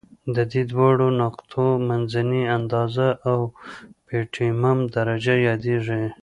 د 0.35 0.37
دې 0.51 0.61
دواړو 0.71 1.07
نقطو 1.21 1.65
منځنۍ 1.89 2.43
اندازه 2.57 3.07
اؤپټیمم 3.33 4.79
درجه 4.95 5.35
یادیږي. 5.47 6.03